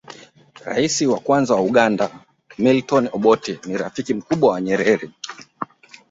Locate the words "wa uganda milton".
1.55-3.09